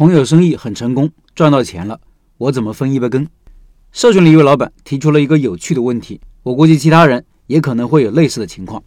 [0.00, 2.00] 朋友生意很成功，赚到钱了，
[2.38, 3.28] 我怎么分一杯羹？
[3.92, 8.82] 社群里一位老板提出了一个有趣的问题，我估计其他人也可能会有类似的情况。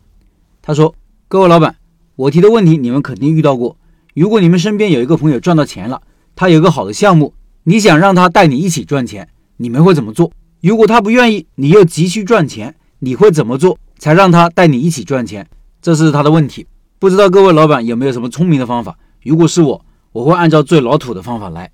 [0.64, 0.96] 他说
[1.30, 1.76] ：“各位老板，
[2.16, 3.78] 我提的问题你们肯定遇到过。
[4.16, 6.02] 如果你们身边有一个朋友赚到钱了，
[6.36, 7.36] 他有个好的项目，
[7.66, 10.32] 你想让他带你一起赚钱，你们会怎么做？
[10.62, 15.48] 如果他不愿意，你又急需赚钱，你会怎么做才让他带你一起赚钱？
[15.80, 16.66] 这是他的问题。
[16.98, 18.98] 不知道各位老板有没有什么聪明的方法？
[19.22, 21.70] 如果是我。”我会按照最老土的方法来，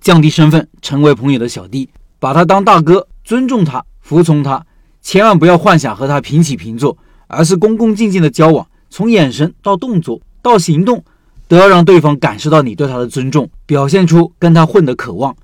[0.00, 4.64] 降低身份，成为朋友的小弟，把他当大哥，尊重他，服从他，
[5.02, 11.04] 千万不要幻想和他平起平坐，而是恭恭敬敬的交往，从眼神到动作到行动，
[11.46, 15.36] 都要让对方感受到你对他的尊重，表现出跟他混的渴望。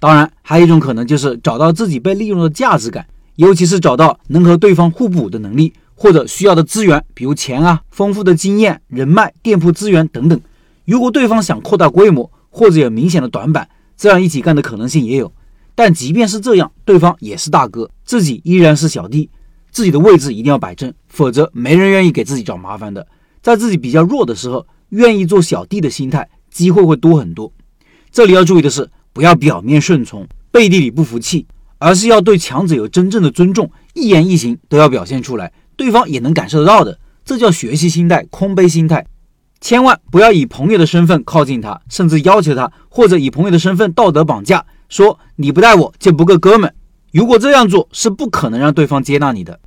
[0.00, 10.40] 当然，还有一种可能就是找到自己被利用的价值感，尤其是找到能和对方互补的能力，或者需要的资源，比如钱啊、丰富的经验、人脉、店铺资源等等。
[10.84, 15.32] 如果对方想扩大规模，或者有明显的短板，这样一起干的可能性也有。
[15.74, 19.30] 但即便是这样，对方也是大哥，自己依然是小弟，
[19.70, 23.06] 自己的位置一定要摆正，否则没人愿意给自己找麻烦的。
[23.40, 27.52] 在自己比较弱的时候，愿意做小弟的心态，机会会多很多。
[28.10, 31.46] 这里要注意的是，不要表面顺从，背地里不服气，
[31.78, 36.98] 而是要对强者有真正的尊重，一言一行都要表现出来，对方也能感受得到的。
[37.24, 39.06] 这叫学习心态，空杯心态。
[39.62, 46.74] 千万不要以朋友的身份靠近他，甚至要求他，或者以朋友的身份道德绑架，说你不带我就不够哥们。
[47.12, 49.60] 如果这样做，是不可能让对方接纳你的。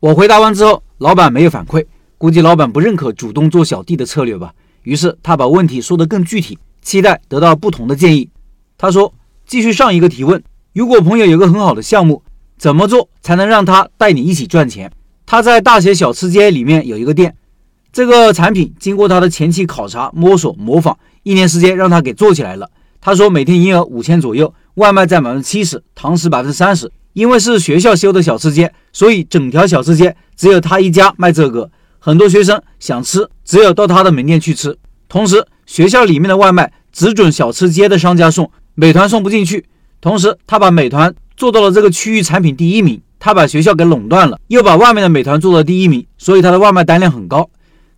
[0.00, 1.86] 我回答完之后，老板没有反馈，
[2.18, 4.52] 估计老板不认可主动做小弟的策略吧。
[4.82, 8.28] 于是他把问题说得更具体，期待得到不同的建议。
[8.76, 9.14] 他说
[9.48, 10.42] ：“继续上一个提问，
[10.74, 12.22] 如果朋友有个很好的项目，
[12.58, 14.92] 怎么做才能让他带你一起赚钱？
[15.24, 17.34] 他在大学小吃街里面有一个店。”
[17.92, 22.70] 这个产品经过他的前期考察、摸索、模仿，一年时间让他给做起来了。
[23.00, 26.90] 他说每天营业额五千左右，外卖占百分之七十，堂食百分之三十。
[27.14, 31.68] 因为是学校修的小吃街，所以整条小吃街只有他一家卖这个。
[31.98, 34.78] 很多学生想吃，只有到他的门店去吃。
[35.08, 39.64] 同时，学校里面的外卖只准小吃街的商家送，美团送不进去。
[40.00, 47.48] 同时，他把美团做到了这个区域产品第一名，他把学校给垄断了，又把外面的美团做到第一名，所以他的外卖单量很高。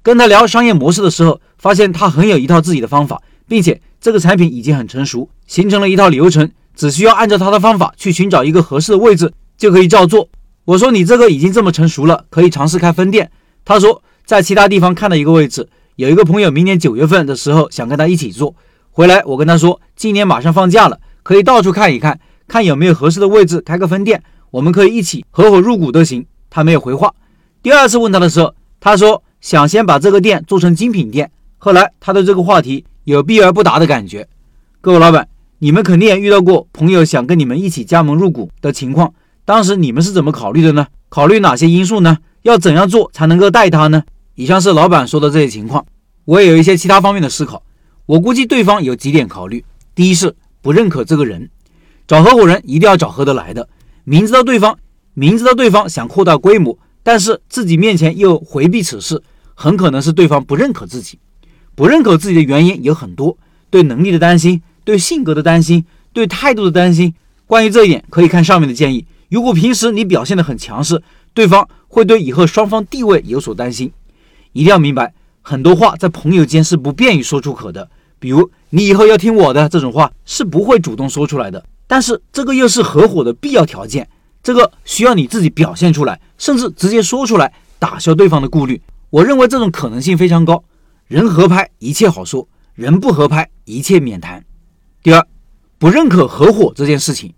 [0.02, 10.28] 跟他聊商业模式的时候，发现他很有一套自己的方法，并且这个产品已经很成熟，形成了一套流程，只需要按照他的方法去寻找一个合适的位置就可以照做。
[10.64, 13.30] 我说你这个已经这么成熟了，可以尝试开分店。
[13.64, 18.54] 他说在其他地方看到一个位置，有一个朋友明年九月份的时候想跟他一起做。
[18.90, 22.18] 回来我跟他说，今年马上放假了，可以到处看一看，
[22.48, 26.24] 看有没有合适的位置开个分店，我们可以一起合伙入股都行。
[26.48, 27.12] 他没有回话。
[27.62, 29.22] 第二次问他的时候，他说。
[29.40, 34.28] 想先把这个店做成精品店，后来他对这个话题有避而不答的感觉。
[34.80, 35.28] 各位老板，
[35.58, 39.14] 你们肯定也遇到过朋友想跟你们一起加盟入股的情况，
[39.44, 40.86] 当时你们是怎么考虑的呢？
[41.08, 42.18] 考虑哪些因素呢？
[42.42, 44.02] 要怎样做才能够带他呢？
[44.34, 45.84] 以上是老板说的这些情况，
[46.24, 47.62] 我也有一些其他方面的思考。
[48.06, 49.64] 我估计对方有几点考虑：
[49.94, 51.50] 第一是不认可这个人，
[52.06, 53.68] 找合伙人一定要找合得来的。
[54.04, 54.78] 明知道对方，
[55.14, 59.22] 明知道对方想扩大规模，但是自己面前又回避此事。
[59.54, 61.18] 很可能是对方不认可自己，
[61.74, 63.36] 不认可自己的原因有很多，
[63.68, 65.84] 对能力的担心，对性格的担心，
[66.14, 67.12] 对态度的担心。
[67.46, 69.04] 关于这一点，可以看上面的建议。
[69.28, 71.02] 如果平时你表现得很强势，
[71.34, 73.92] 对方会对以后双方地位有所担心。
[74.52, 75.12] 一定要明白，
[75.42, 81.62] 很多话在朋友间是不便于说出口的，比如“你以后要听我的”这种话是不会主动说出来的。
[81.86, 84.08] 但是这个又是合伙的必要条件，
[84.42, 88.80] 这个需要你自己表现出来，甚至直接说出来，打消对方的顾虑。
[89.10, 90.64] 我认为这种可能性非常高，
[91.08, 94.44] 人合拍一切好说，人不合拍一切免谈。
[95.02, 95.26] 第二，
[95.78, 97.34] 不认可合伙这件事情，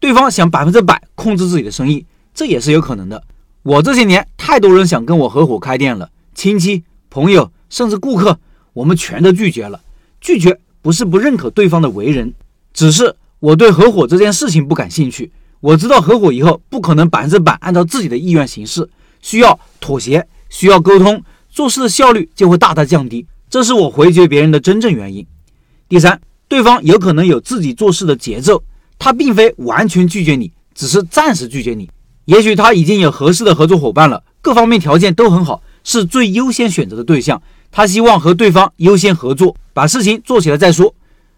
[0.00, 2.04] 对方想百分之百控制自己的生意，
[2.34, 3.22] 这也是有可能的。
[3.62, 8.38] 我这些年太多人想跟我合伙开店了，亲戚、朋友甚至顾客，
[8.72, 9.80] 我们全都拒绝了。
[10.20, 12.34] 拒绝不是不认可对方的为人，
[12.74, 15.32] 只是我对合伙这件事情不感兴趣。
[15.62, 18.86] 我知道合伙以后不可能百分之百按照自己的意愿行事，
[19.22, 20.28] 需要妥协。
[20.50, 25.26] 需要沟通，做事的效率就会大大降低，这是我回绝别人的真正原因。
[25.88, 28.62] 第三，对方有可能有自己做事的节奏，
[28.98, 31.88] 他并非完全拒绝你，只是暂时拒绝你。
[32.26, 37.40] 也许他已经有合适的合作伙伴了，各方面条件都很好，是最优先选择的对象。
[37.70, 40.94] 他希望和对方优先合作，把事情做起来再说。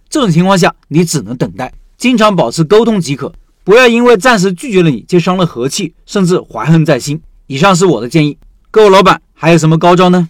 [0.09, 3.33] 这种情况下，你只能等待，经常保持沟通即可，
[3.65, 7.21] 不要因为暂时拒绝了你就伤了和气，甚至怀恨在心。
[7.47, 8.37] 以上是我的建议。
[8.71, 10.29] 各位老板，还有什么高招呢？